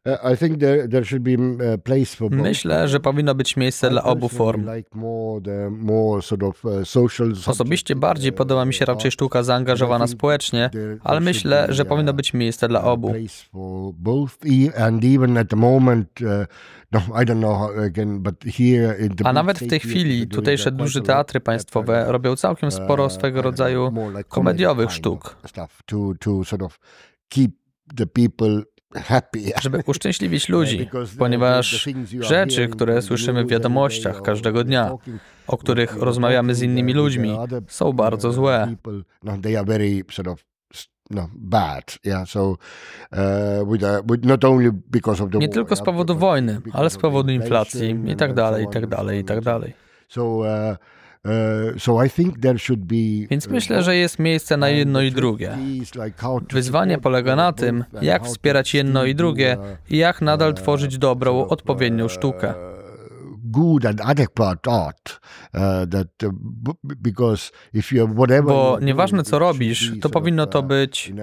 Uh, 0.05 0.33
I 0.33 0.37
think 0.37 0.59
there 0.59 0.87
there 0.87 1.05
should 1.05 1.23
be 1.23 1.33
mm, 1.33 1.73
a 1.73 1.77
place 1.77 2.15
for 2.15 2.29
both. 2.29 2.41
Myślę, 2.41 2.87
że 2.87 2.99
powinno 2.99 3.35
być 3.35 3.57
miejsce 3.57 3.89
dla 3.89 4.03
obu 4.03 4.29
form. 4.29 4.75
like 4.75 4.89
more 4.93 5.41
the 5.41 5.69
more 5.69 6.21
sort 6.21 6.43
of 6.43 6.65
uh, 6.65 6.71
social 6.83 7.31
Osobiście 7.45 7.87
subject, 7.87 8.01
bardziej 8.01 8.31
uh, 8.31 8.37
podoba 8.37 8.65
mi 8.65 8.73
się 8.73 8.85
raczej 8.85 9.11
sztuka 9.11 9.43
zaangażowana 9.43 10.07
społecznie, 10.07 10.69
ale 11.03 11.19
myślę, 11.19 11.67
że 11.69 11.85
powinno 11.85 12.13
być 12.13 12.33
miejsce 12.33 12.67
dla 12.67 12.83
obu. 12.83 13.13
Uh, 13.53 13.93
A 19.23 19.33
nawet 19.33 19.59
w 19.59 19.67
tej 19.67 19.79
chwili 19.79 20.27
tutejsze 20.27 20.71
duże 20.71 21.01
teatry 21.01 21.39
państwowe 21.39 22.05
robią 22.07 22.35
całkiem 22.35 22.71
sporo 22.71 23.05
uh, 23.05 23.11
swego 23.11 23.41
rodzaju 23.41 23.93
komediowych 24.27 24.91
sztuk. 24.91 25.37
Żeby 29.61 29.83
uszczęśliwić 29.85 30.49
ludzi, 30.55 30.77
Because 30.77 31.13
the- 31.13 31.19
ponieważ 31.19 31.87
rzeczy, 32.19 32.67
które 32.67 33.01
słyszymy 33.01 33.43
w 33.45 33.47
wiadomościach 33.49 34.21
każdego 34.21 34.63
dnia, 34.63 34.91
o 35.47 35.57
których 35.57 35.95
rozmawiamy 35.95 36.55
z 36.55 36.61
innymi 36.61 36.93
ludźmi, 36.93 37.37
są 37.67 37.93
bardzo 37.93 38.31
złe. 38.31 38.75
no, 41.09 41.29
no, 45.39 45.39
Nie 45.39 45.49
tylko 45.49 45.75
z 45.75 45.81
powodu 45.81 46.15
wojny, 46.15 46.61
ale 46.73 46.89
z 46.89 46.97
powodu 46.97 47.31
inflacji 47.31 47.95
i 48.07 48.15
tak 48.15 48.33
dalej, 48.33 48.65
i 48.65 48.67
tak 48.69 48.87
dalej, 48.87 49.19
i 49.19 49.23
tak 49.23 49.41
dalej. 49.41 49.73
So, 51.27 51.33
uh, 51.33 51.79
so 51.79 52.05
I 52.05 52.09
think 52.09 52.39
there 52.39 52.59
should 52.59 52.85
be. 52.85 53.27
Więc 53.29 53.45
uh, 53.45 53.51
myślę, 53.51 53.83
że 53.83 53.95
jest 53.95 54.19
miejsce 54.19 54.57
na 54.57 54.69
jedno 54.69 55.01
i 55.01 55.11
drugie. 55.11 55.57
Wyzwanie 56.53 56.97
polega 56.97 57.35
na 57.35 57.53
tym, 57.53 57.83
jak 58.01 58.25
wspierać 58.25 58.73
jedno 58.73 59.05
i 59.05 59.15
drugie 59.15 59.57
i 59.89 59.97
jak 59.97 60.21
nadal 60.21 60.51
uh, 60.51 60.57
tworzyć 60.57 60.97
dobrą, 60.97 61.47
odpowiednią 61.47 62.07
sztukę. 62.07 62.53
Bo 68.43 68.77
nieważne 68.81 69.23
co 69.23 69.39
robisz, 69.39 69.93
to 70.01 70.09
powinno 70.09 70.47
to 70.47 70.63
być 70.63 71.13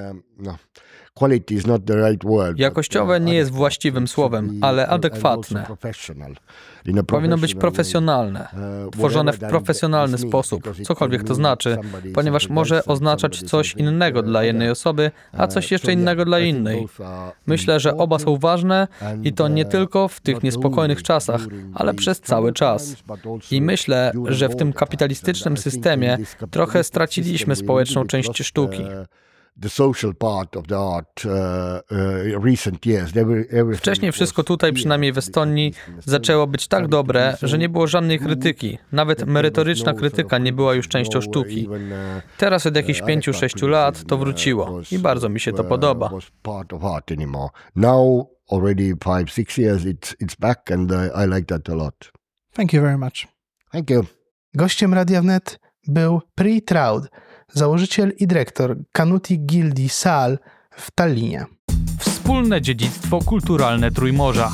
in 1.14 1.18
a- 1.18 1.20
quality 1.20 1.54
is 1.54 1.66
not 1.66 1.84
the 1.84 1.94
right 2.08 2.24
word. 2.24 2.50
but, 2.52 2.58
Jakościowe 2.58 3.16
uh, 3.16 3.24
nie 3.24 3.34
jest 3.34 3.50
właściwym 3.50 4.08
słowem, 4.08 4.58
ale 4.60 4.86
adekwatne. 4.88 5.66
Powinno 7.06 7.38
być 7.38 7.54
profesjonalne, 7.54 8.48
Uh, 8.84 8.90
tworzone 8.90 9.32
w 9.32 9.38
profesjonalny 9.38 10.18
sposób, 10.18 10.62
cokolwiek 10.84 11.22
to 11.24 11.34
znaczy, 11.34 11.76
ponieważ 12.14 12.48
może 12.48 12.84
oznaczać 12.84 13.42
coś 13.42 13.74
innego 13.74 14.20
uh, 14.20 14.26
dla 14.26 14.44
jednej 14.44 14.70
osoby, 14.70 15.10
a 15.32 15.46
coś 15.46 15.72
jeszcze 15.72 15.92
innego 15.92 16.24
dla 16.24 16.40
innej. 16.40 16.88
Myślę, 17.46 17.80
że 17.80 17.96
oba 17.96 18.18
są 18.18 18.36
ważne 18.36 18.88
i 19.22 19.32
to 19.32 19.48
nie 19.48 19.64
tylko 19.64 20.08
w 20.08 20.20
tych 20.20 20.42
niespokojnych 20.42 21.02
czasach, 21.02 21.40
ale 21.74 21.94
przez 21.94 22.20
cały 22.20 22.52
czas. 22.52 22.96
I 23.50 23.62
myślę, 23.62 24.12
że 24.28 24.48
w 24.48 24.56
tym 24.56 24.72
kapitalistycznym 24.72 25.56
systemie 25.56 26.18
trochę 26.50 26.84
straciliśmy 26.84 27.56
społeczną 27.56 28.06
część 28.06 28.42
sztuki. 28.42 28.84
The 29.62 29.68
social 29.68 30.14
part 30.14 30.56
of 30.56 30.66
the 30.66 30.78
art 30.78 31.24
uh, 31.24 31.30
uh, 31.30 32.44
recent 32.44 32.86
years. 32.86 33.12
Wcześniej 33.76 34.12
wszystko 34.12 34.42
tutaj, 34.44 34.72
przynajmniej 34.72 35.12
w 35.12 35.18
Estonii, 35.18 35.74
zaczęło 36.06 36.46
być 36.46 36.68
tak 36.68 36.88
dobre, 36.88 37.36
że 37.42 37.58
nie 37.58 37.68
było 37.68 37.86
żadnej 37.86 38.18
krytyki. 38.18 38.78
Nawet 38.92 39.26
merytoryczna 39.26 39.92
no 39.92 39.98
krytyka 39.98 40.38
nie 40.38 40.52
była 40.52 40.74
już 40.74 40.88
częścią 40.88 41.18
no 41.18 41.22
sztuki. 41.22 41.68
uh, 41.68 41.76
Teraz 42.38 42.66
od 42.66 42.76
jakichś 42.76 43.00
uh, 43.00 43.06
5-6 43.06 43.36
adequate 43.36 43.66
lat 43.66 44.04
to 44.04 44.18
wróciło 44.18 44.80
i 44.92 44.98
bardzo 44.98 45.28
mi 45.28 45.40
się 45.40 45.52
to 45.52 45.64
podoba. 45.64 46.08
was 46.08 46.24
part 46.42 46.72
of 46.72 46.84
art 46.84 47.12
anymore. 47.12 47.48
Now, 47.76 48.26
already 48.52 48.94
five, 49.04 49.32
six 49.32 49.58
years, 49.58 49.84
it's 49.84 50.16
it's 50.22 50.36
back, 50.38 50.70
and 50.70 50.92
uh, 50.92 50.96
I 51.24 51.26
like 51.34 51.46
that 51.46 51.68
a 51.68 51.74
lot. 51.74 52.12
Thank 52.52 52.72
you 52.72 52.80
very 52.82 52.98
much. 52.98 53.28
Thank 53.72 53.90
you. 53.90 54.04
Gościem 54.54 54.94
Radia 54.94 55.22
Wnet 55.22 55.58
był 55.88 56.20
Pri 56.34 56.62
Traud, 56.62 57.08
założyciel 57.54 58.12
i 58.18 58.26
dyrektor 58.26 58.76
Kanuti 58.92 59.40
Gildii 59.40 59.88
Sal 59.88 60.38
w 60.76 60.90
Tallinie. 60.90 61.46
Wspólne 61.98 62.62
dziedzictwo 62.62 63.18
kulturalne 63.18 63.90
Trójmorza. 63.90 64.52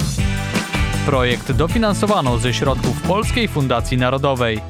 Projekt 1.07 1.53
dofinansowano 1.53 2.39
ze 2.39 2.55
środków 2.55 3.03
Polskiej 3.03 3.49
Fundacji 3.49 3.97
Narodowej. 3.97 4.61